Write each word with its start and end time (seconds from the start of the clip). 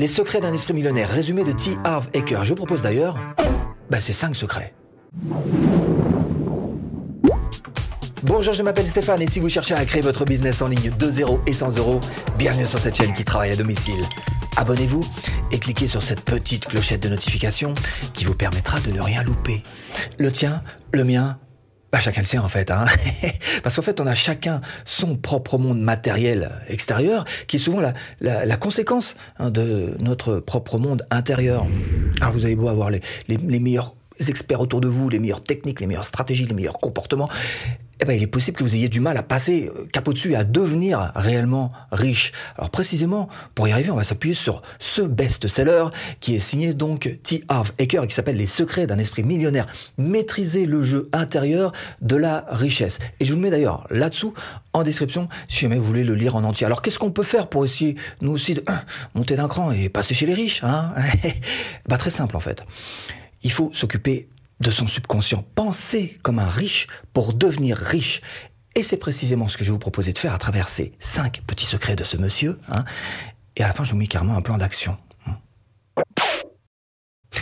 Les 0.00 0.06
secrets 0.06 0.40
d'un 0.40 0.52
esprit 0.52 0.74
millionnaire, 0.74 1.10
résumé 1.10 1.42
de 1.42 1.50
T. 1.50 1.76
Harv 1.82 2.08
Eker. 2.14 2.44
Je 2.44 2.54
propose 2.54 2.82
d'ailleurs, 2.82 3.16
bah, 3.90 4.00
c'est 4.00 4.12
5 4.12 4.36
secrets. 4.36 4.72
Bonjour, 8.22 8.54
je 8.54 8.62
m'appelle 8.62 8.86
Stéphane 8.86 9.22
et 9.22 9.26
si 9.26 9.40
vous 9.40 9.48
cherchez 9.48 9.74
à 9.74 9.84
créer 9.84 10.02
votre 10.02 10.24
business 10.24 10.62
en 10.62 10.68
ligne 10.68 10.92
de 10.96 11.10
0 11.10 11.40
et 11.48 11.52
100 11.52 11.78
euros, 11.78 12.00
bienvenue 12.38 12.66
sur 12.66 12.78
cette 12.78 12.94
chaîne 12.94 13.12
qui 13.12 13.24
travaille 13.24 13.50
à 13.50 13.56
domicile. 13.56 14.00
Abonnez-vous 14.56 15.04
et 15.50 15.58
cliquez 15.58 15.88
sur 15.88 16.04
cette 16.04 16.20
petite 16.20 16.66
clochette 16.66 17.02
de 17.02 17.08
notification 17.08 17.74
qui 18.14 18.24
vous 18.24 18.34
permettra 18.34 18.78
de 18.78 18.92
ne 18.92 19.00
rien 19.00 19.24
louper. 19.24 19.64
Le 20.16 20.30
tien, 20.30 20.62
le 20.92 21.02
mien, 21.02 21.40
bah, 21.90 22.00
chacun 22.00 22.20
le 22.20 22.26
sait 22.26 22.38
en 22.38 22.48
fait, 22.48 22.70
hein 22.70 22.84
parce 23.62 23.76
qu'en 23.76 23.82
fait 23.82 24.00
on 24.00 24.06
a 24.06 24.14
chacun 24.14 24.60
son 24.84 25.16
propre 25.16 25.58
monde 25.58 25.80
matériel 25.80 26.50
extérieur 26.68 27.24
qui 27.46 27.56
est 27.56 27.58
souvent 27.58 27.80
la, 28.20 28.56
conséquence 28.56 29.16
hein, 29.38 29.50
de 29.50 29.96
notre 30.00 30.40
propre 30.40 30.78
monde 30.78 31.06
intérieur. 31.10 31.66
Alors 32.20 32.32
vous 32.32 32.44
avez 32.44 32.56
beau 32.56 32.68
avoir 32.68 32.90
les 32.90 33.00
meilleurs 33.60 33.94
experts 34.26 34.60
autour 34.60 34.80
de 34.80 34.88
vous, 34.88 35.08
les 35.08 35.18
meilleures 35.18 35.42
techniques, 35.42 35.80
les 35.80 35.86
meilleures 35.86 36.04
stratégies, 36.04 36.46
les 36.46 36.54
meilleurs 36.54 36.78
comportements, 36.78 37.28
eh 38.00 38.04
ben, 38.04 38.12
il 38.12 38.22
est 38.22 38.28
possible 38.28 38.56
que 38.56 38.62
vous 38.62 38.76
ayez 38.76 38.88
du 38.88 39.00
mal 39.00 39.16
à 39.16 39.22
passer 39.22 39.70
euh, 39.74 39.86
cap 39.92 40.06
au-dessus, 40.06 40.34
à 40.36 40.44
devenir 40.44 41.12
réellement 41.16 41.72
riche. 41.90 42.32
Alors 42.56 42.70
précisément, 42.70 43.28
pour 43.54 43.66
y 43.66 43.72
arriver, 43.72 43.90
on 43.90 43.96
va 43.96 44.04
s'appuyer 44.04 44.34
sur 44.34 44.62
ce 44.78 45.02
best-seller 45.02 45.86
qui 46.20 46.36
est 46.36 46.38
signé 46.38 46.74
donc 46.74 47.18
T. 47.22 47.42
Harv 47.48 47.72
Eker 47.78 48.04
et 48.04 48.06
qui 48.06 48.14
s'appelle 48.14 48.36
Les 48.36 48.46
secrets 48.46 48.86
d'un 48.86 48.98
esprit 48.98 49.24
millionnaire. 49.24 49.66
Maîtriser 49.96 50.66
le 50.66 50.84
jeu 50.84 51.08
intérieur 51.12 51.72
de 52.00 52.16
la 52.16 52.44
richesse. 52.48 53.00
Et 53.18 53.24
je 53.24 53.32
vous 53.32 53.38
le 53.38 53.42
mets 53.42 53.50
d'ailleurs 53.50 53.86
là-dessous 53.90 54.32
en 54.72 54.84
description 54.84 55.28
si 55.48 55.60
jamais 55.60 55.76
vous 55.76 55.84
voulez 55.84 56.04
le 56.04 56.14
lire 56.14 56.36
en 56.36 56.44
entier. 56.44 56.66
Alors 56.66 56.82
qu'est-ce 56.82 56.98
qu'on 56.98 57.10
peut 57.10 57.24
faire 57.24 57.48
pour 57.48 57.64
essayer, 57.64 57.96
nous 58.20 58.30
aussi, 58.30 58.54
de 58.54 58.62
monter 59.14 59.34
d'un 59.34 59.48
cran 59.48 59.72
et 59.72 59.88
passer 59.88 60.14
chez 60.14 60.26
les 60.26 60.34
riches 60.34 60.62
hein? 60.62 60.92
Bah, 61.88 61.96
Très 61.96 62.10
simple 62.10 62.36
en 62.36 62.40
fait. 62.40 62.64
Il 63.42 63.50
faut 63.50 63.70
s'occuper 63.74 64.28
de 64.60 64.70
son 64.70 64.86
subconscient. 64.86 65.44
Penser 65.54 66.18
comme 66.22 66.38
un 66.38 66.48
riche 66.48 66.88
pour 67.12 67.32
devenir 67.32 67.76
riche. 67.76 68.20
Et 68.74 68.82
c'est 68.82 68.96
précisément 68.96 69.48
ce 69.48 69.56
que 69.56 69.64
je 69.64 69.70
vais 69.70 69.72
vous 69.72 69.78
proposer 69.78 70.12
de 70.12 70.18
faire 70.18 70.34
à 70.34 70.38
travers 70.38 70.68
ces 70.68 70.92
cinq 71.00 71.42
petits 71.46 71.66
secrets 71.66 71.96
de 71.96 72.04
ce 72.04 72.16
monsieur. 72.16 72.58
Hein. 72.68 72.84
Et 73.56 73.62
à 73.62 73.66
la 73.66 73.72
fin, 73.72 73.84
je 73.84 73.92
vous 73.92 73.98
mets 73.98 74.06
carrément 74.06 74.36
un 74.36 74.42
plan 74.42 74.58
d'action. 74.58 74.96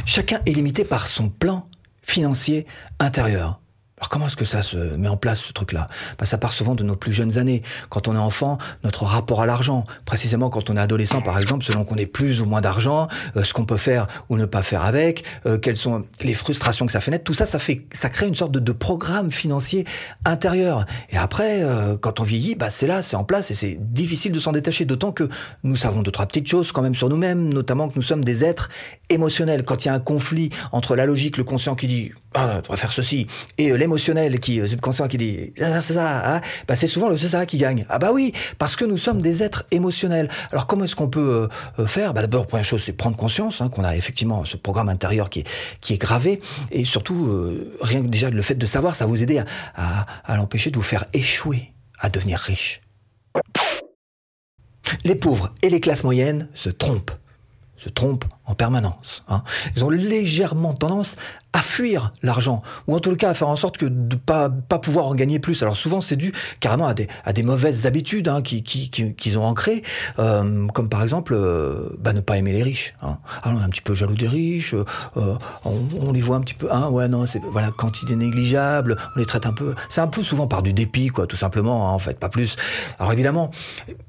Chacun 0.05 0.41
est 0.47 0.53
limité 0.53 0.85
par 0.85 1.07
son 1.07 1.29
plan 1.29 1.69
financier 2.03 2.67
intérieur. 2.99 3.61
Alors 3.99 4.11
comment 4.11 4.27
est-ce 4.27 4.37
que 4.37 4.45
ça 4.45 4.63
se 4.63 4.77
met 4.77 5.09
en 5.09 5.17
place 5.17 5.41
ce 5.41 5.55
truc-là? 5.55 5.87
Bah, 6.19 6.27
Ça 6.27 6.37
part 6.37 6.53
souvent 6.53 6.75
de 6.75 6.85
nos 6.85 6.97
plus 6.97 7.13
jeunes 7.13 7.39
années. 7.39 7.63
Quand 7.89 8.09
on 8.09 8.15
est 8.15 8.19
enfant, 8.19 8.59
notre 8.85 9.05
rapport 9.05 9.41
à 9.41 9.47
l'argent, 9.47 9.87
précisément 10.05 10.51
quand 10.51 10.69
on 10.69 10.77
est 10.77 10.81
adolescent 10.81 11.23
par 11.23 11.39
exemple, 11.39 11.65
selon 11.65 11.87
qu'on 11.87 11.97
ait 11.97 12.05
plus 12.05 12.43
ou 12.43 12.45
moins 12.45 12.61
d'argent, 12.61 13.09
euh, 13.37 13.43
ce 13.43 13.55
qu'on 13.55 13.65
peut 13.65 13.79
faire 13.79 14.07
ou 14.29 14.37
ne 14.37 14.45
pas 14.45 14.63
faire 14.63 14.85
avec, 14.85 15.25
euh, 15.47 15.57
quelles 15.57 15.79
sont 15.79 16.05
les 16.21 16.35
frustrations 16.35 16.85
que 16.85 16.93
ça 16.93 17.01
fait 17.01 17.11
naître, 17.11 17.25
tout 17.25 17.33
ça, 17.33 17.47
ça 17.47 17.59
fait, 17.59 17.87
ça 17.91 18.11
crée 18.11 18.27
une 18.27 18.35
sorte 18.35 18.53
de, 18.53 18.73
programme 18.73 19.31
financier 19.31 19.87
intérieur. 20.27 20.85
Et 21.09 21.17
après, 21.17 21.63
euh, 21.63 21.97
quand 21.97 22.21
on 22.21 22.23
vieillit, 22.23 22.55
bah, 22.55 22.69
c'est 22.69 22.87
là, 22.87 23.01
c'est 23.01 23.17
en 23.17 23.25
place 23.25 23.51
et 23.51 23.55
c'est 23.55 23.79
difficile 23.81 24.33
de 24.33 24.39
s'en 24.39 24.53
détacher. 24.53 24.85
D'autant 24.85 25.13
que 25.13 25.27
nous 25.65 25.77
savons 25.77 26.03
deux 26.03 26.11
trois 26.11 26.27
petites 26.27 26.47
choses 26.47 26.71
quand 26.71 26.83
même 26.83 26.95
sur 26.95 27.09
nous-mêmes, 27.09 27.53
notamment 27.53 27.89
que 27.89 27.95
nous 27.97 28.03
sommes 28.03 28.23
des 28.23 28.45
êtres 28.45 28.69
émotionnels. 29.09 29.65
Quand 29.65 29.85
il 29.85 29.89
y 29.89 29.91
a 29.91 29.95
un 29.95 30.01
conflit 30.01 30.51
entre 30.73 30.97
la 30.97 31.07
logique, 31.07 31.37
le 31.37 31.45
conscient 31.45 31.75
qui 31.75 31.87
dit 31.87 32.13
ah, 32.35 32.61
tu 32.63 32.77
faire 32.77 32.93
ceci 32.93 33.27
et 33.59 33.69
émotionnel 33.69 34.41
qui 34.41 34.61
euh, 34.61 34.67
subconscient 34.67 35.09
qui 35.09 35.17
dit 35.17 35.53
ah, 35.61 35.81
c'est 35.81 35.95
ça, 35.95 36.37
hein, 36.37 36.41
bah 36.69 36.77
c'est 36.77 36.87
souvent 36.87 37.09
le 37.09 37.17
c'est 37.17 37.29
ça 37.29 37.47
qui 37.47 37.59
gagne. 37.59 37.87
Ah 37.89 37.99
bah 37.99 38.11
oui, 38.13 38.33
parce 38.59 38.77
que 38.77 38.85
nous 38.85 38.97
sommes 38.97 39.23
des 39.23 39.43
êtres 39.43 39.65
émotionnels. 39.71 40.29
Alors 40.53 40.67
comment 40.67 40.85
est-ce 40.85 40.97
qu'on 40.97 41.09
peut 41.09 41.49
euh, 41.79 41.83
euh, 41.83 41.87
faire? 41.87 42.15
Bah 42.15 42.21
D'abord, 42.21 42.47
première 42.47 42.65
chose, 42.65 42.83
c'est 42.83 42.93
prendre 42.93 43.17
conscience 43.17 43.61
hein, 43.61 43.69
qu'on 43.69 43.85
a 43.85 43.97
effectivement 43.97 44.45
ce 44.45 44.57
programme 44.57 44.89
intérieur 44.89 45.31
qui 45.31 45.41
est, 45.41 45.49
qui 45.81 45.95
est 45.95 45.99
gravé 45.99 46.41
et 46.73 46.85
surtout 46.85 47.51
rien 47.81 48.03
que 48.03 48.09
déjà 48.09 48.31
le 48.31 48.43
fait 48.43 48.57
de 48.57 48.67
savoir, 48.67 48.95
ça 48.95 49.05
va 49.05 49.11
vous 49.11 49.23
aider 49.23 49.39
à, 49.39 49.45
à, 49.77 50.07
à 50.25 50.37
l'empêcher 50.37 50.71
de 50.71 50.77
vous 50.77 50.83
faire 50.83 51.05
échouer 51.13 51.73
à 52.01 52.09
devenir 52.09 52.39
riche. 52.39 52.81
Les 55.05 55.15
pauvres 55.15 55.55
et 55.63 55.71
les 55.71 55.81
classes 55.81 56.05
moyennes 56.05 56.49
se 56.55 56.69
trompent 56.69 57.13
se 57.77 57.89
trompent 57.89 58.25
en 58.47 58.55
permanence. 58.55 59.23
Hein. 59.29 59.43
Ils 59.77 59.85
ont 59.85 59.91
légèrement 59.91 60.73
tendance 60.73 61.17
à 61.53 61.63
fuir 61.63 62.13
l'argent, 62.23 62.63
ou 62.87 62.95
en 62.95 63.01
tout 63.01 63.17
cas 63.17 63.31
à 63.31 63.35
faire 63.35 63.49
en 63.49 63.57
sorte 63.57 63.83
de 63.83 64.17
pas 64.17 64.51
pas 64.51 64.79
pouvoir 64.79 65.07
en 65.07 65.15
gagner 65.15 65.39
plus. 65.39 65.63
Alors 65.63 65.75
souvent 65.75 66.03
c'est 66.03 66.17
dû 66.17 66.33
carrément 66.61 66.87
à 66.87 66.93
des 66.93 67.09
à 67.25 67.33
des 67.33 67.43
mauvaises 67.43 67.87
habitudes 67.87 68.29
hein, 68.29 68.43
qui 68.43 68.63
qu'ils 68.63 68.91
qui, 68.91 69.15
qui 69.15 69.37
ont 69.39 69.45
ancrées, 69.47 69.83
euh, 70.19 70.67
comme 70.69 70.91
par 70.91 71.03
exemple 71.03 71.33
euh, 71.35 71.97
bah, 71.99 72.13
ne 72.13 72.21
pas 72.21 72.37
aimer 72.37 72.53
les 72.53 72.63
riches. 72.63 72.95
Hein. 73.01 73.17
Alors 73.43 73.59
on 73.59 73.63
est 73.63 73.65
un 73.65 73.71
petit 73.71 73.81
peu 73.81 73.95
jaloux 73.95 74.15
des 74.17 74.29
riches, 74.29 74.75
euh, 74.75 74.85
on, 75.65 75.79
on, 75.99 76.13
les 76.13 76.21
voit 76.21 76.37
un 76.37 76.41
petit 76.41 76.55
peu, 76.55 76.71
hein, 76.71 76.89
ouais 76.91 77.09
non 77.09 77.27
c'est 77.27 77.41
voilà 77.43 77.71
quantité 77.71 78.17
négligeable, 78.17 78.97
on 79.15 79.19
les 79.19 79.25
traite 79.25 79.47
un 79.47 79.53
peu, 79.53 79.75
c'est 79.89 80.03
un 80.03 80.09
peu 80.09 80.23
souvent 80.23 80.47
par 80.47 80.63
du 80.63 80.75
dépit 80.75 81.09
quoi, 81.09 81.27
tout 81.27 81.37
simplement 81.37 81.89
hein, 81.89 81.93
en 81.93 81.99
fait, 81.99 82.19
pas 82.19 82.29
plus. 82.29 82.57
Alors 82.99 83.15
évidemment, 83.15 83.51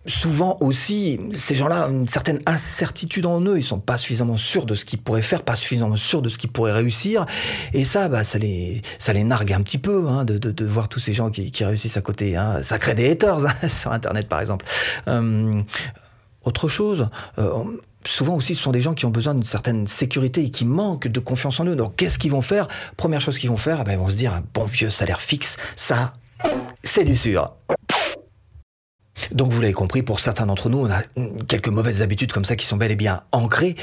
souvent 0.06 0.58
aussi 0.60 1.18
ces 1.34 1.56
gens-là 1.56 1.88
ont 1.88 2.02
une 2.02 2.08
certaine 2.10 2.40
incertitude 2.46 3.26
en 3.26 3.40
eux, 3.40 3.58
ils 3.58 3.64
sont 3.64 3.80
pas 3.80 3.98
suffisamment 3.98 4.27
sûrs 4.36 4.66
de 4.66 4.76
ce 4.76 4.84
qu'ils 4.84 5.00
pourraient 5.00 5.22
faire, 5.22 5.44
pas 5.44 5.56
suffisamment 5.56 5.96
sûrs 5.96 6.22
de 6.22 6.30
ce 6.30 6.38
qu'ils 6.38 6.52
pourraient 6.52 6.74
réussir. 6.74 7.26
Et 7.74 7.86
ça, 7.86 8.10
bah, 8.10 8.24
ça 8.24 8.38
les, 8.38 8.82
ça 9.00 9.14
les 9.14 9.24
nargue 9.24 9.54
un 9.54 9.62
petit 9.62 9.78
peu 9.78 10.08
hein, 10.10 10.26
de, 10.26 10.38
de, 10.38 10.66
voir 10.66 10.90
tous 10.90 11.00
ces 11.00 11.14
gens 11.14 11.30
qui, 11.30 11.64
réussissent 11.64 11.98
à 11.98 12.02
côté. 12.02 12.36
Hein. 12.36 12.62
Ça 12.64 12.80
crée 12.80 12.96
des 12.96 13.10
haters 13.10 13.46
hein, 13.46 13.54
sur 13.70 13.92
Internet, 13.92 14.28
par 14.28 14.42
exemple. 14.42 14.66
Euh, 15.08 15.62
autre 16.44 16.68
chose. 16.68 17.08
Euh, 17.38 17.64
souvent 18.06 18.36
aussi, 18.36 18.56
ce 18.56 18.62
sont 18.62 18.72
des 18.72 18.82
gens 18.82 18.94
qui 18.94 19.06
ont 19.06 19.12
besoin 19.12 19.34
d'une 19.34 19.44
certaine 19.44 19.88
sécurité 19.88 20.44
et 20.44 20.50
qui 20.50 20.66
manquent 20.66 21.08
de 21.08 21.20
confiance 21.20 21.60
en 21.60 21.66
eux. 21.66 21.76
Donc, 21.76 21.96
qu'est-ce 21.96 22.20
qu'ils 22.20 22.32
vont 22.32 22.42
faire? 22.42 22.68
Première 22.96 23.22
chose 23.22 23.38
qu'ils 23.38 23.50
vont 23.50 23.58
faire, 23.58 23.84
eh 23.88 23.92
ils 23.92 23.98
vont 23.98 24.10
se 24.10 24.16
dire 24.16 24.34
un 24.34 24.44
bon 24.54 24.66
vieux 24.66 24.90
salaire 24.90 25.22
fixe, 25.22 25.58
ça, 25.76 26.14
c'est 26.84 27.04
du 27.04 27.16
sûr. 27.16 27.54
Donc 29.32 29.52
vous 29.52 29.62
l'avez 29.62 29.74
compris, 29.74 30.04
pour 30.04 30.20
certains 30.20 30.46
d'entre 30.46 30.70
nous, 30.70 30.80
on 30.80 30.90
a 30.90 31.02
quelques 31.48 31.70
mauvaises 31.70 32.02
habitudes 32.02 32.32
comme 32.32 32.46
ça 32.46 32.56
qui 32.56 32.66
sont 32.66 32.78
bel 32.78 32.92
et 32.92 32.96
bien 32.96 33.24
ancrées, 33.32 33.76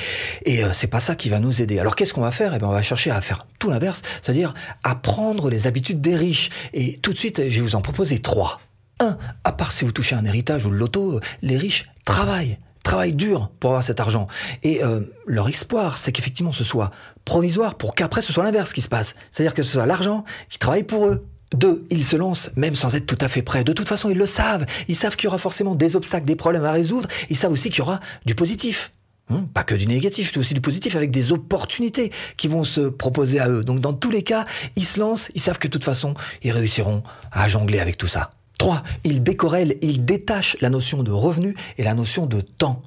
et 0.45 0.65
euh, 0.65 0.73
c'est 0.73 0.87
pas 0.87 1.01
ça 1.01 1.15
qui 1.15 1.29
va 1.29 1.41
nous 1.41 1.63
aider. 1.63 1.79
Alors 1.79 1.97
qu'est-ce 1.97 2.15
qu'on 2.15 2.23
va 2.23 2.31
faire? 2.31 2.55
Eh 2.55 2.59
bien, 2.59 2.69
on 2.69 2.73
va 2.73 2.83
chercher 2.83 3.11
à 3.11 3.21
faire 3.21 3.47
tout 3.59 3.71
l'inverse, 3.71 4.03
c'est-à-dire 4.23 4.55
à 4.83 4.95
prendre 4.95 5.51
les 5.51 5.67
habitudes 5.67 6.01
des 6.01 6.17
riches. 6.17 6.51
Et 6.73 6.99
tout 6.99 7.13
de 7.13 7.19
suite, 7.19 7.49
je 7.49 7.57
vais 7.57 7.61
vous 7.61 7.77
en 7.77 7.81
proposer 7.81 8.19
trois. 8.19 8.61
Un, 9.01 9.17
à 9.43 9.53
part 9.53 9.73
si 9.73 9.85
vous 9.85 9.93
touchez 9.93 10.15
un 10.15 10.25
héritage 10.25 10.67
ou 10.67 10.71
le 10.71 10.77
loto, 10.77 11.21
les 11.43 11.57
riches 11.57 11.91
travaillent 12.05 12.59
travaillent 12.85 13.15
dur 13.15 13.51
pour 13.61 13.71
avoir 13.71 13.83
cet 13.83 13.99
argent. 13.99 14.29
Et 14.63 14.85
euh, 14.85 15.01
leur 15.27 15.49
espoir, 15.49 15.99
c'est 15.99 16.13
qu'effectivement 16.13 16.53
ce 16.53 16.65
soit 16.65 16.91
provisoire 17.25 17.75
pour 17.77 17.95
qu'après 17.95 18.23
ce 18.23 18.33
soit 18.33 18.45
l'inverse 18.45 18.73
qui 18.73 18.83
se 18.83 18.89
passe. 18.89 19.15
C'est-à-dire 19.31 19.55
que 19.55 19.63
ce 19.63 19.73
soit 19.73 19.87
l'argent 19.87 20.23
qui 20.51 20.59
travaille 20.59 20.85
pour 20.85 21.07
eux. 21.07 21.27
Deux, 21.55 21.85
ils 21.91 22.05
se 22.05 22.17
lancent 22.17 22.51
même 22.57 22.75
sans 22.75 22.95
être 22.95 23.07
tout 23.07 23.19
à 23.21 23.29
fait 23.29 23.43
prêts. 23.43 23.65
De 23.65 23.73
toute 23.73 23.89
façon, 23.89 24.11
ils 24.11 24.19
le 24.19 24.27
savent. 24.27 24.67
Ils 24.89 24.97
savent 24.97 25.17
qu'il 25.17 25.25
y 25.25 25.29
aura 25.29 25.39
forcément 25.39 25.75
des 25.75 25.97
obstacles, 25.97 26.27
des 26.27 26.37
problèmes 26.37 26.65
à 26.65 26.73
résoudre. 26.73 27.09
Ils 27.31 27.37
savent 27.37 27.53
aussi 27.53 27.71
qu'il 27.71 27.79
y 27.79 27.83
aura 27.83 28.01
du 28.27 28.35
positif. 28.35 28.91
Hum, 29.31 29.47
pas 29.49 29.63
que 29.65 29.75
du 29.75 29.87
négatif, 29.87 30.33
mais 30.35 30.41
aussi 30.41 30.53
du 30.53 30.61
positif 30.61 30.97
avec 30.97 31.11
des 31.11 31.33
opportunités 31.33 32.13
qui 32.37 32.47
vont 32.47 32.65
se 32.65 32.83
proposer 32.83 33.41
à 33.41 33.49
eux. 33.49 33.65
Donc 33.65 33.81
dans 33.81 33.95
tous 33.95 34.11
les 34.11 34.23
cas, 34.23 34.45
ils 34.77 34.85
se 34.85 35.01
lancent, 35.01 35.31
ils 35.35 35.41
savent 35.41 35.59
que 35.59 35.69
de 35.69 35.73
toute 35.73 35.85
façon, 35.85 36.15
ils 36.43 36.51
réussiront 36.51 37.03
à 37.33 37.49
jongler 37.49 37.81
avec 37.81 37.97
tout 37.97 38.07
ça. 38.07 38.29
Trois, 38.59 38.83
Ils 39.03 39.23
décorrèlent, 39.23 39.77
ils 39.83 40.05
détachent 40.05 40.57
la 40.61 40.71
notion 40.71 41.03
de 41.03 41.11
revenu 41.11 41.57
et 41.77 41.83
la 41.83 41.95
notion 41.95 42.27
de 42.27 42.41
temps. 42.41 42.83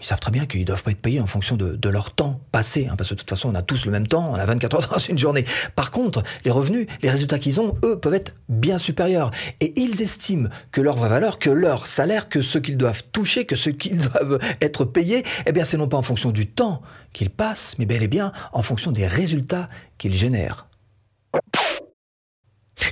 Ils 0.00 0.04
savent 0.04 0.20
très 0.20 0.30
bien 0.30 0.46
qu'ils 0.46 0.64
doivent 0.64 0.82
pas 0.82 0.92
être 0.92 1.00
payés 1.00 1.20
en 1.20 1.26
fonction 1.26 1.56
de, 1.56 1.88
leur 1.88 2.12
temps 2.12 2.40
passé, 2.52 2.86
hein, 2.88 2.94
parce 2.96 3.10
que 3.10 3.14
de 3.14 3.20
toute 3.20 3.30
façon, 3.30 3.50
on 3.50 3.54
a 3.54 3.62
tous 3.62 3.84
le 3.84 3.90
même 3.92 4.06
temps, 4.06 4.30
on 4.30 4.34
a 4.34 4.46
24 4.46 4.74
heures 4.74 4.88
dans 4.92 4.98
une 4.98 5.18
journée. 5.18 5.44
Par 5.74 5.90
contre, 5.90 6.22
les 6.44 6.50
revenus, 6.50 6.86
les 7.02 7.10
résultats 7.10 7.38
qu'ils 7.38 7.60
ont, 7.60 7.76
eux, 7.84 7.98
peuvent 7.98 8.14
être 8.14 8.34
bien 8.48 8.78
supérieurs. 8.78 9.30
Et 9.60 9.72
ils 9.76 10.00
estiment 10.02 10.48
que 10.70 10.80
leur 10.80 10.96
vraie 10.96 11.08
valeur, 11.08 11.38
que 11.38 11.50
leur 11.50 11.86
salaire, 11.86 12.28
que 12.28 12.42
ce 12.42 12.58
qu'ils 12.58 12.76
doivent 12.76 13.02
toucher, 13.10 13.44
que 13.44 13.56
ce 13.56 13.70
qu'ils 13.70 13.98
doivent 14.08 14.38
être 14.60 14.84
payés, 14.84 15.24
eh 15.46 15.52
bien, 15.52 15.64
c'est 15.64 15.76
non 15.76 15.88
pas 15.88 15.96
en 15.96 16.02
fonction 16.02 16.30
du 16.30 16.46
temps 16.46 16.82
qu'ils 17.12 17.30
passent, 17.30 17.74
mais 17.78 17.86
bel 17.86 18.02
et 18.02 18.08
bien 18.08 18.32
en 18.52 18.62
fonction 18.62 18.92
des 18.92 19.06
résultats 19.06 19.68
qu'ils 19.96 20.14
génèrent. 20.14 20.67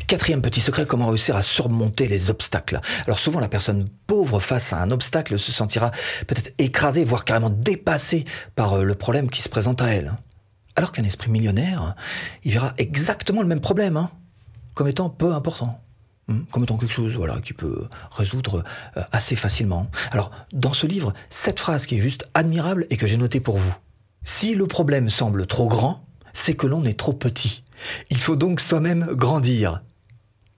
Quatrième 0.07 0.43
petit 0.43 0.61
secret, 0.61 0.87
comment 0.87 1.07
réussir 1.07 1.37
à 1.37 1.43
surmonter 1.43 2.09
les 2.09 2.31
obstacles. 2.31 2.81
Alors 3.07 3.19
souvent 3.19 3.41
la 3.41 3.49
personne 3.49 3.89
pauvre 4.07 4.41
face 4.41 4.73
à 4.73 4.81
un 4.81 4.91
obstacle 4.91 5.39
se 5.39 5.53
sentira 5.53 5.91
peut-être 6.27 6.53
écrasée, 6.59 7.05
voire 7.05 7.25
carrément 7.25 7.51
dépassée 7.51 8.25
par 8.55 8.75
euh, 8.75 8.83
le 8.83 8.95
problème 8.95 9.31
qui 9.31 9.43
se 9.43 9.49
présente 9.49 9.83
à 9.83 9.89
elle. 9.89 10.15
Alors 10.77 10.93
qu'un 10.93 11.05
esprit 11.05 11.31
millionnaire, 11.31 11.95
il 12.45 12.53
verra 12.53 12.75
exactement 12.79 13.43
le 13.43 13.49
même 13.49 13.61
problème, 13.61 13.97
hein, 13.97 14.11
comme 14.75 14.89
étant 14.89 15.09
peu 15.09 15.33
important. 15.33 15.81
Hmm, 16.29 16.41
comme 16.51 16.65
étant 16.65 16.77
quelque 16.77 16.93
chose 16.93 17.15
voilà 17.15 17.41
qui 17.41 17.53
peut 17.53 17.87
résoudre 18.11 18.65
euh, 18.97 19.03
assez 19.13 19.37
facilement. 19.37 19.89
Alors 20.11 20.33
dans 20.53 20.73
ce 20.73 20.87
livre, 20.87 21.13
cette 21.31 21.61
phrase 21.61 21.87
qui 21.87 21.97
est 21.97 22.01
juste 22.01 22.29
admirable 22.35 22.87
et 22.91 22.97
que 22.97 23.07
j'ai 23.07 23.17
notée 23.17 23.41
pour 23.41 23.57
vous. 23.57 23.75
Si 24.25 24.57
le 24.57 24.67
problème 24.67 25.09
semble 25.09 25.47
trop 25.47 25.69
grand, 25.69 26.05
c'est 26.33 26.55
que 26.55 26.67
l'on 26.67 26.85
est 26.85 26.99
trop 26.99 27.13
petit. 27.13 27.63
Il 28.11 28.19
faut 28.19 28.37
donc 28.37 28.61
soi-même 28.61 29.07
grandir. 29.13 29.81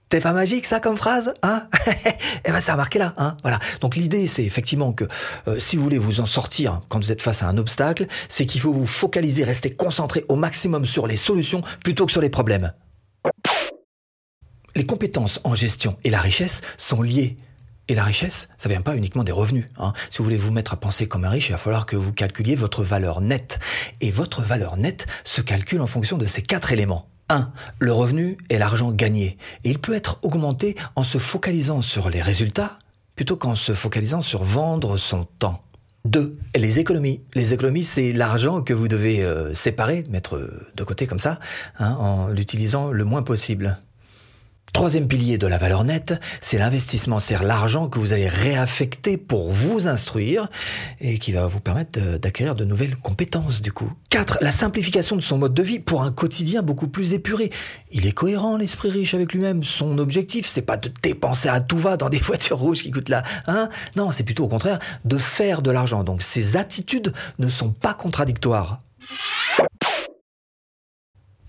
T'es 0.09 0.21
pas 0.21 0.33
magique 0.33 0.65
ça 0.65 0.79
comme 0.79 0.97
phrase, 0.97 1.35
hein 1.43 1.67
Eh 2.45 2.51
ben 2.51 2.59
ça 2.61 2.73
a 2.73 2.77
marqué 2.77 2.97
là, 2.97 3.13
hein 3.17 3.37
Voilà. 3.43 3.59
Donc 3.79 3.95
l'idée 3.95 4.25
c'est 4.25 4.43
effectivement 4.43 4.91
que 4.91 5.05
euh, 5.47 5.59
si 5.59 5.77
vous 5.77 5.83
voulez 5.83 5.99
vous 5.99 6.19
en 6.19 6.25
sortir 6.25 6.81
quand 6.89 6.99
vous 6.99 7.11
êtes 7.11 7.21
face 7.21 7.43
à 7.43 7.47
un 7.47 7.57
obstacle, 7.59 8.07
c'est 8.27 8.47
qu'il 8.47 8.59
faut 8.59 8.73
vous 8.73 8.87
focaliser, 8.87 9.43
rester 9.43 9.69
concentré 9.69 10.25
au 10.27 10.35
maximum 10.35 10.85
sur 10.85 11.05
les 11.05 11.15
solutions 11.15 11.61
plutôt 11.83 12.07
que 12.07 12.11
sur 12.11 12.21
les 12.21 12.29
problèmes. 12.29 12.73
Les 14.75 14.85
compétences 14.85 15.39
en 15.43 15.53
gestion 15.53 15.95
et 16.03 16.09
la 16.09 16.21
richesse 16.21 16.61
sont 16.77 17.03
liées. 17.03 17.37
Et 17.89 17.95
la 17.95 18.03
richesse, 18.03 18.47
ça 18.59 18.69
vient 18.69 18.81
pas 18.81 18.95
uniquement 18.95 19.23
des 19.23 19.31
revenus. 19.31 19.65
Hein. 19.79 19.93
Si 20.11 20.19
vous 20.19 20.23
voulez 20.23 20.37
vous 20.37 20.51
mettre 20.51 20.73
à 20.73 20.77
penser 20.77 21.07
comme 21.07 21.25
un 21.25 21.29
riche, 21.29 21.49
il 21.49 21.53
va 21.53 21.57
falloir 21.57 21.87
que 21.87 21.95
vous 21.95 22.13
calculiez 22.13 22.55
votre 22.55 22.83
valeur 22.83 23.19
nette. 23.19 23.59
Et 23.99 24.11
votre 24.11 24.43
valeur 24.43 24.77
nette 24.77 25.07
se 25.23 25.41
calcule 25.41 25.81
en 25.81 25.87
fonction 25.87 26.19
de 26.19 26.27
ces 26.27 26.43
quatre 26.43 26.71
éléments. 26.71 27.09
1. 27.29 27.51
Le 27.79 27.91
revenu 27.91 28.37
est 28.49 28.59
l'argent 28.59 28.91
gagné. 28.91 29.37
Et 29.63 29.71
il 29.71 29.79
peut 29.79 29.95
être 29.95 30.19
augmenté 30.21 30.75
en 30.95 31.03
se 31.03 31.17
focalisant 31.17 31.81
sur 31.81 32.11
les 32.11 32.21
résultats 32.21 32.77
plutôt 33.15 33.35
qu'en 33.35 33.55
se 33.55 33.73
focalisant 33.73 34.21
sur 34.21 34.43
vendre 34.43 34.97
son 34.97 35.25
temps. 35.39 35.59
2. 36.05 36.37
Les 36.55 36.79
économies. 36.79 37.21
Les 37.33 37.55
économies, 37.55 37.83
c'est 37.83 38.11
l'argent 38.11 38.61
que 38.61 38.73
vous 38.73 38.87
devez 38.87 39.25
euh, 39.25 39.53
séparer, 39.55 40.03
mettre 40.11 40.39
de 40.75 40.83
côté 40.83 41.07
comme 41.07 41.19
ça, 41.19 41.39
hein, 41.79 41.93
en 41.99 42.27
l'utilisant 42.27 42.91
le 42.91 43.03
moins 43.03 43.23
possible. 43.23 43.79
Troisième 44.73 45.07
pilier 45.07 45.37
de 45.37 45.47
la 45.47 45.57
valeur 45.57 45.83
nette, 45.83 46.13
c'est 46.41 46.57
l'investissement, 46.57 47.19
c'est 47.19 47.41
l'argent 47.43 47.89
que 47.89 47.99
vous 47.99 48.13
allez 48.13 48.27
réaffecter 48.27 49.17
pour 49.17 49.51
vous 49.51 49.87
instruire 49.87 50.47
et 51.01 51.17
qui 51.17 51.31
va 51.31 51.47
vous 51.47 51.59
permettre 51.59 52.17
d'acquérir 52.17 52.55
de 52.55 52.65
nouvelles 52.65 52.95
compétences 52.95 53.61
du 53.61 53.71
coup. 53.71 53.91
4. 54.09 54.39
La 54.41 54.51
simplification 54.51 55.15
de 55.15 55.21
son 55.21 55.37
mode 55.37 55.53
de 55.53 55.63
vie 55.63 55.79
pour 55.79 56.03
un 56.03 56.11
quotidien 56.11 56.61
beaucoup 56.61 56.87
plus 56.87 57.13
épuré. 57.13 57.51
Il 57.91 58.05
est 58.05 58.11
cohérent 58.11 58.57
l'esprit 58.57 58.89
riche 58.89 59.13
avec 59.13 59.33
lui-même. 59.33 59.63
Son 59.63 59.97
objectif, 59.97 60.47
c'est 60.47 60.61
pas 60.61 60.77
de 60.77 60.91
dépenser 61.01 61.49
à 61.49 61.61
tout 61.61 61.77
va 61.77 61.97
dans 61.97 62.09
des 62.09 62.17
voitures 62.19 62.59
rouges 62.59 62.83
qui 62.83 62.91
coûtent 62.91 63.09
là, 63.09 63.23
hein? 63.47 63.69
Non, 63.95 64.11
c'est 64.11 64.23
plutôt 64.23 64.45
au 64.45 64.49
contraire 64.49 64.79
de 65.03 65.17
faire 65.17 65.61
de 65.61 65.71
l'argent. 65.71 66.03
Donc 66.03 66.21
ces 66.21 66.57
attitudes 66.57 67.13
ne 67.39 67.49
sont 67.49 67.71
pas 67.71 67.93
contradictoires. 67.93 68.79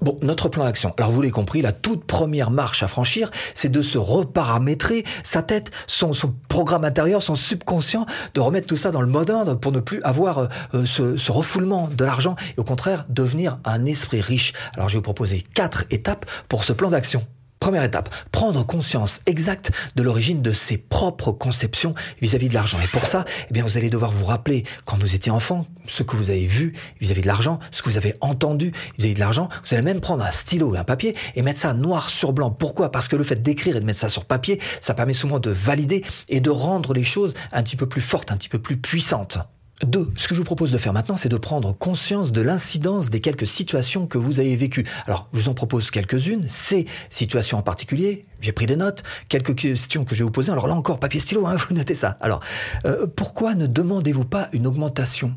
Bon, 0.02 0.18
notre 0.22 0.48
plan 0.48 0.64
d'action. 0.64 0.94
Alors 0.96 1.10
vous 1.10 1.20
l'avez 1.20 1.30
compris, 1.30 1.60
la 1.60 1.72
toute 1.72 2.04
première 2.04 2.50
marche 2.50 2.82
à 2.82 2.88
franchir, 2.88 3.30
c'est 3.54 3.68
de 3.68 3.82
se 3.82 3.98
reparamétrer 3.98 5.04
sa 5.24 5.42
tête, 5.42 5.70
son, 5.86 6.12
programme 6.48 6.84
intérieur, 6.84 7.20
son 7.20 7.34
subconscient, 7.34 8.06
de 8.34 8.40
remettre 8.40 8.66
tout 8.66 8.76
ça 8.76 8.92
dans 8.92 9.02
le 9.02 9.06
mode 9.06 9.28
ordre 9.28 9.54
pour 9.56 9.72
ne 9.72 9.80
plus 9.80 10.02
avoir 10.02 10.38
euh, 10.38 10.46
euh, 10.74 10.86
ce, 10.86 11.16
ce, 11.16 11.30
refoulement 11.32 11.88
de 11.88 12.04
l'argent 12.04 12.34
et 12.56 12.60
au 12.60 12.64
contraire 12.64 13.04
devenir 13.10 13.58
un 13.64 13.84
esprit 13.84 14.20
riche. 14.20 14.54
Alors 14.74 14.88
je 14.88 14.94
vais 14.94 14.98
vous 14.98 15.02
proposer 15.02 15.44
quatre 15.54 15.84
étapes 15.90 16.24
pour 16.48 16.64
ce 16.64 16.72
plan 16.72 16.90
d'action. 16.90 17.22
Première 17.60 17.84
étape, 17.84 18.08
prendre 18.32 18.64
conscience 18.64 19.20
exacte 19.26 19.70
de 19.94 20.02
l'origine 20.02 20.40
de 20.40 20.50
ses 20.50 20.78
propres 20.78 21.30
conceptions 21.30 21.94
vis-à-vis 22.22 22.48
de 22.48 22.54
l'argent. 22.54 22.78
Et 22.82 22.86
pour 22.86 23.04
ça, 23.04 23.26
eh 23.50 23.52
bien, 23.52 23.62
vous 23.62 23.76
allez 23.76 23.90
devoir 23.90 24.10
vous 24.10 24.24
rappeler 24.24 24.64
quand 24.86 24.98
vous 24.98 25.14
étiez 25.14 25.30
enfant, 25.30 25.66
ce 25.84 26.02
que 26.02 26.16
vous 26.16 26.30
avez 26.30 26.46
vu 26.46 26.72
vis-à-vis 27.02 27.20
de 27.20 27.26
l'argent, 27.26 27.58
ce 27.70 27.82
que 27.82 27.90
vous 27.90 27.98
avez 27.98 28.14
entendu 28.22 28.72
vis-à-vis 28.96 29.12
de 29.12 29.20
l'argent. 29.20 29.50
Vous 29.66 29.74
allez 29.74 29.82
même 29.82 30.00
prendre 30.00 30.24
un 30.24 30.30
stylo 30.30 30.74
et 30.74 30.78
un 30.78 30.84
papier 30.84 31.14
et 31.34 31.42
mettre 31.42 31.60
ça 31.60 31.74
noir 31.74 32.08
sur 32.08 32.32
blanc. 32.32 32.50
Pourquoi? 32.50 32.90
Parce 32.90 33.08
que 33.08 33.16
le 33.16 33.24
fait 33.24 33.42
d'écrire 33.42 33.76
et 33.76 33.80
de 33.80 33.84
mettre 33.84 34.00
ça 34.00 34.08
sur 34.08 34.24
papier, 34.24 34.58
ça 34.80 34.94
permet 34.94 35.12
souvent 35.12 35.38
de 35.38 35.50
valider 35.50 36.02
et 36.30 36.40
de 36.40 36.48
rendre 36.48 36.94
les 36.94 37.02
choses 37.02 37.34
un 37.52 37.62
petit 37.62 37.76
peu 37.76 37.86
plus 37.86 38.00
fortes, 38.00 38.32
un 38.32 38.38
petit 38.38 38.48
peu 38.48 38.58
plus 38.58 38.78
puissantes. 38.78 39.38
Deux, 39.84 40.12
ce 40.16 40.28
que 40.28 40.34
je 40.34 40.40
vous 40.40 40.44
propose 40.44 40.72
de 40.72 40.78
faire 40.78 40.92
maintenant, 40.92 41.16
c'est 41.16 41.30
de 41.30 41.38
prendre 41.38 41.72
conscience 41.72 42.32
de 42.32 42.42
l'incidence 42.42 43.08
des 43.08 43.20
quelques 43.20 43.46
situations 43.46 44.06
que 44.06 44.18
vous 44.18 44.38
avez 44.38 44.54
vécues. 44.54 44.86
Alors, 45.06 45.28
je 45.32 45.40
vous 45.40 45.48
en 45.48 45.54
propose 45.54 45.90
quelques-unes. 45.90 46.44
Ces 46.48 46.86
situations 47.08 47.56
en 47.56 47.62
particulier, 47.62 48.26
j'ai 48.42 48.52
pris 48.52 48.66
des 48.66 48.76
notes, 48.76 49.02
quelques 49.28 49.54
questions 49.54 50.04
que 50.04 50.14
je 50.14 50.20
vais 50.20 50.24
vous 50.24 50.30
poser. 50.30 50.52
Alors 50.52 50.66
là 50.66 50.74
encore, 50.74 51.00
papier 51.00 51.18
stylo, 51.18 51.46
hein, 51.46 51.56
vous 51.68 51.74
notez 51.74 51.94
ça. 51.94 52.18
Alors, 52.20 52.40
euh, 52.84 53.06
pourquoi 53.06 53.54
ne 53.54 53.66
demandez-vous 53.66 54.26
pas 54.26 54.48
une 54.52 54.66
augmentation? 54.66 55.34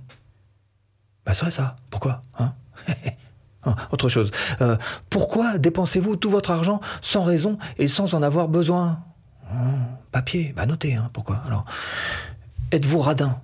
Bah, 1.26 1.34
c'est 1.34 1.50
ça. 1.50 1.78
Pourquoi 1.90 2.20
hein? 2.38 2.54
Ah, 3.64 3.76
Autre 3.92 4.10
chose. 4.10 4.30
Euh, 4.60 4.76
pourquoi 5.10 5.58
dépensez-vous 5.58 6.18
tout 6.18 6.30
votre 6.30 6.52
argent 6.52 6.82
sans 7.02 7.24
raison 7.24 7.58
et 7.78 7.88
sans 7.88 8.14
en 8.14 8.22
avoir 8.22 8.50
besoin? 8.50 9.06
Hein, 9.50 9.76
Papier, 10.12 10.54
bah 10.54 10.66
notez. 10.66 10.96
Hein, 10.96 11.10
pourquoi? 11.14 11.42
Alors, 11.48 11.64
êtes-vous 12.72 13.00
radin? 13.00 13.40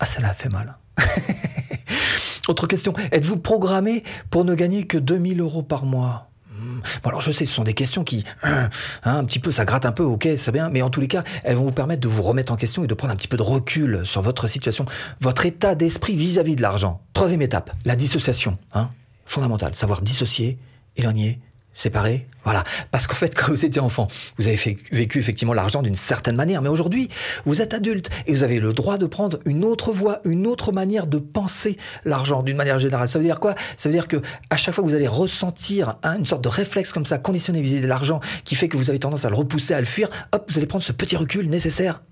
Ah, 0.00 0.06
l'a 0.20 0.34
fait 0.34 0.48
mal. 0.48 0.76
Autre 2.48 2.66
question. 2.66 2.92
Êtes-vous 3.12 3.38
programmé 3.38 4.04
pour 4.30 4.44
ne 4.44 4.54
gagner 4.54 4.86
que 4.86 4.98
2000 4.98 5.40
euros 5.40 5.62
par 5.62 5.84
mois? 5.84 6.28
Hmm. 6.50 6.80
Bon 7.02 7.10
alors 7.10 7.20
je 7.20 7.32
sais, 7.32 7.44
ce 7.44 7.52
sont 7.52 7.64
des 7.64 7.74
questions 7.74 8.02
qui, 8.02 8.24
hein, 8.42 8.68
un 9.04 9.24
petit 9.24 9.38
peu, 9.38 9.50
ça 9.50 9.64
gratte 9.64 9.84
un 9.84 9.92
peu, 9.92 10.02
ok, 10.02 10.28
c'est 10.36 10.52
bien, 10.52 10.70
mais 10.70 10.80
en 10.80 10.88
tous 10.88 11.00
les 11.00 11.08
cas, 11.08 11.22
elles 11.44 11.56
vont 11.56 11.64
vous 11.64 11.72
permettre 11.72 12.00
de 12.00 12.08
vous 12.08 12.22
remettre 12.22 12.52
en 12.52 12.56
question 12.56 12.84
et 12.84 12.86
de 12.86 12.94
prendre 12.94 13.12
un 13.12 13.16
petit 13.16 13.28
peu 13.28 13.36
de 13.36 13.42
recul 13.42 14.02
sur 14.04 14.22
votre 14.22 14.48
situation, 14.48 14.86
votre 15.20 15.44
état 15.44 15.74
d'esprit 15.74 16.16
vis-à-vis 16.16 16.56
de 16.56 16.62
l'argent. 16.62 17.02
Troisième 17.12 17.42
étape, 17.42 17.72
la 17.84 17.94
dissociation, 17.94 18.54
hein, 18.72 18.90
fondamentale, 19.26 19.74
savoir 19.74 20.00
dissocier, 20.00 20.58
éloigner, 20.96 21.40
séparés 21.76 22.26
Voilà. 22.42 22.64
Parce 22.90 23.06
qu'en 23.06 23.14
fait, 23.14 23.34
quand 23.38 23.48
vous 23.48 23.64
étiez 23.64 23.80
enfant, 23.80 24.08
vous 24.38 24.48
avez 24.48 24.56
vécu 24.90 25.18
effectivement 25.18 25.52
l'argent 25.52 25.82
d'une 25.82 25.94
certaine 25.94 26.34
manière. 26.34 26.62
Mais 26.62 26.70
aujourd'hui, 26.70 27.08
vous 27.44 27.60
êtes 27.60 27.74
adulte 27.74 28.10
et 28.26 28.32
vous 28.32 28.42
avez 28.42 28.58
le 28.58 28.72
droit 28.72 28.96
de 28.98 29.06
prendre 29.06 29.38
une 29.44 29.62
autre 29.62 29.92
voie, 29.92 30.20
une 30.24 30.46
autre 30.46 30.72
manière 30.72 31.06
de 31.06 31.18
penser 31.18 31.76
l'argent 32.04 32.42
d'une 32.42 32.56
manière 32.56 32.78
générale. 32.78 33.08
Ça 33.08 33.18
veut 33.18 33.24
dire 33.24 33.40
quoi? 33.40 33.54
Ça 33.76 33.88
veut 33.88 33.92
dire 33.92 34.08
que 34.08 34.16
à 34.48 34.56
chaque 34.56 34.74
fois 34.74 34.82
que 34.82 34.88
vous 34.88 34.94
allez 34.94 35.06
ressentir 35.06 35.96
une 36.02 36.24
sorte 36.24 36.42
de 36.42 36.48
réflexe 36.48 36.92
comme 36.92 37.04
ça, 37.04 37.18
conditionné 37.18 37.60
vis-à-vis 37.60 37.82
de 37.82 37.86
l'argent, 37.86 38.20
qui 38.44 38.54
fait 38.54 38.68
que 38.68 38.78
vous 38.78 38.88
avez 38.88 38.98
tendance 38.98 39.26
à 39.26 39.30
le 39.30 39.36
repousser, 39.36 39.74
à 39.74 39.80
le 39.80 39.86
fuir, 39.86 40.08
hop, 40.32 40.50
vous 40.50 40.56
allez 40.56 40.66
prendre 40.66 40.84
ce 40.84 40.92
petit 40.92 41.16
recul 41.16 41.48
nécessaire. 41.50 42.02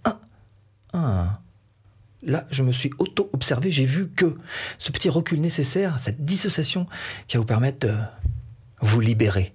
Là, 2.26 2.46
je 2.50 2.62
me 2.62 2.72
suis 2.72 2.90
auto-observé, 2.98 3.70
j'ai 3.70 3.84
vu 3.84 4.08
que 4.08 4.36
ce 4.78 4.90
petit 4.90 5.10
recul 5.10 5.40
nécessaire, 5.40 6.00
cette 6.00 6.24
dissociation 6.24 6.86
qui 7.28 7.36
va 7.36 7.40
vous 7.40 7.46
permettre 7.46 7.86
de 7.86 7.94
vous 8.80 9.00
libérer. 9.00 9.52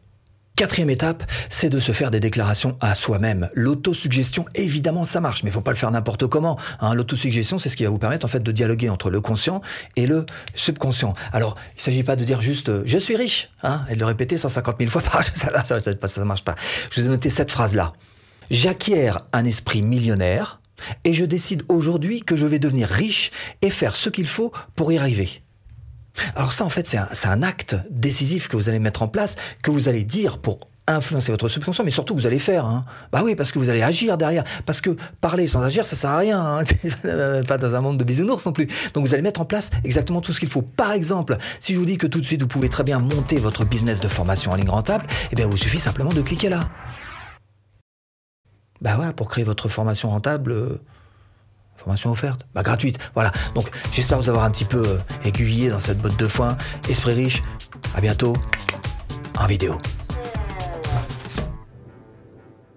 Quatrième 0.60 0.90
étape, 0.90 1.24
c'est 1.50 1.70
de 1.70 1.80
se 1.80 1.94
faire 1.94 2.12
des 2.12 2.20
déclarations 2.20 2.78
à 2.82 2.94
soi-même. 2.94 3.50
L'autosuggestion, 3.54 4.44
évidemment, 4.56 5.06
ça 5.06 5.22
marche, 5.22 5.42
mais 5.44 5.52
il 5.52 5.54
faut 5.54 5.62
pas 5.62 5.72
le 5.72 5.78
faire 5.78 5.90
n'importe 5.90 6.28
comment. 6.28 6.60
Hein. 6.82 6.94
L'autosuggestion, 6.96 7.58
c'est 7.58 7.70
ce 7.70 7.78
qui 7.78 7.86
va 7.86 7.90
vous 7.90 7.98
permettre 7.98 8.26
en 8.26 8.28
fait 8.28 8.42
de 8.42 8.52
dialoguer 8.52 8.90
entre 8.90 9.10
le 9.10 9.22
conscient 9.22 9.62
et 9.96 10.06
le 10.06 10.26
subconscient. 10.56 11.14
Alors, 11.32 11.54
il 11.78 11.82
s'agit 11.82 12.04
pas 12.04 12.18
de 12.18 12.26
dire 12.26 12.42
juste 12.42 12.68
euh, 12.68 12.84
je 12.86 12.98
suis 12.98 13.16
riche, 13.16 13.52
hein, 13.64 13.86
et 13.90 13.94
de 13.94 14.00
le 14.00 14.06
répéter 14.06 14.36
150 14.36 14.76
000 14.80 14.92
fois 14.92 15.02
par 15.02 15.22
jour. 15.24 15.32
Ça, 15.38 15.80
ça, 15.80 15.80
ça, 15.80 16.26
marche 16.26 16.44
pas. 16.44 16.56
Je 16.92 17.00
vous 17.00 17.08
ai 17.08 17.10
noté 17.10 17.30
cette 17.30 17.54
phrase-là. 17.54 17.94
J'acquiers 18.52 19.12
un 19.32 19.46
esprit 19.46 19.82
millionnaire 19.82 20.60
et 21.06 21.14
je 21.14 21.24
décide 21.24 21.64
aujourd'hui 21.70 22.22
que 22.22 22.36
je 22.36 22.46
vais 22.46 22.60
devenir 22.60 22.90
riche 22.90 23.32
et 23.62 23.70
faire 23.70 23.96
ce 23.96 24.10
qu'il 24.10 24.28
faut 24.28 24.52
pour 24.76 24.92
y 24.92 24.98
arriver. 24.98 25.42
Alors 26.36 26.54
ça, 26.54 26.66
en 26.66 26.70
fait, 26.70 26.88
c'est 26.88 27.28
un, 27.28 27.44
acte 27.44 27.76
décisif 27.90 28.48
que 28.48 28.58
vous 28.58 28.70
allez 28.70 28.80
mettre 28.80 29.02
en 29.02 29.08
place, 29.08 29.36
que 29.64 29.72
vous 29.72 29.88
allez 29.88 30.04
dire 30.04 30.40
pour 30.40 30.60
influencer 30.88 31.32
votre 31.32 31.48
subconscient, 31.48 31.84
mais 31.84 31.92
surtout 31.92 32.16
vous 32.16 32.26
allez 32.26 32.40
faire. 32.40 32.66
Hein. 32.66 32.86
Bah 33.12 33.22
oui, 33.24 33.36
parce 33.36 33.52
que 33.52 33.60
vous 33.60 33.70
allez 33.70 33.82
agir 33.82 34.18
derrière. 34.18 34.44
Parce 34.66 34.82
que 34.82 34.96
parler 35.22 35.48
sans 35.48 35.62
agir, 35.62 35.86
ça 35.86 35.96
sert 35.96 36.10
à 36.10 36.18
rien. 36.18 36.40
Hein. 36.42 36.64
Pas 37.48 37.58
dans 37.58 37.76
un 37.76 37.82
monde 37.82 37.98
de 37.98 38.04
bisounours 38.04 38.46
non 38.46 38.52
plus. 38.52 38.68
Donc 38.94 39.06
vous 39.06 39.14
allez 39.14 39.24
mettre 39.24 39.42
en 39.42 39.46
place 39.46 39.70
exactement 39.84 40.22
tout 40.22 40.34
ce 40.34 40.40
qu'il 40.40 40.50
faut. 40.50 40.64
Par 40.64 40.92
exemple, 40.92 41.38
si 41.60 41.74
je 41.74 41.80
vous 41.80 41.86
dis 41.86 41.98
que 41.98 42.08
tout 42.08 42.20
de 42.20 42.26
suite 42.26 42.42
vous 42.42 42.48
pouvez 42.48 42.70
très 42.70 42.84
bien 42.84 43.00
monter 43.00 43.38
votre 43.38 43.66
business 43.66 44.00
de 44.00 44.08
formation 44.08 44.52
en 44.52 44.56
ligne 44.56 44.70
rentable, 44.70 45.06
eh 45.32 45.36
bien, 45.36 45.48
vous 45.48 45.58
suffit 45.58 45.80
simplement 45.80 46.12
de 46.12 46.22
cliquer 46.22 46.50
là. 46.50 46.70
Bah 48.82 48.96
voilà, 48.96 49.14
pour 49.14 49.30
créer 49.30 49.44
votre 49.44 49.70
formation 49.70 50.10
rentable. 50.10 50.80
Formation 51.80 52.12
offerte 52.12 52.46
Bah 52.54 52.62
gratuite, 52.62 53.00
voilà. 53.14 53.32
Donc 53.56 53.70
j'espère 53.92 54.20
vous 54.20 54.30
avoir 54.30 54.44
un 54.44 54.52
petit 54.52 54.66
peu 54.66 54.86
euh, 54.86 54.98
aiguillé 55.24 55.70
dans 55.70 55.80
cette 55.80 56.00
botte 56.00 56.18
de 56.18 56.28
foin. 56.28 56.58
Esprit 56.90 57.14
riche, 57.14 57.42
à 57.96 58.02
bientôt 58.02 58.36
en 59.40 59.46
vidéo. 59.46 59.78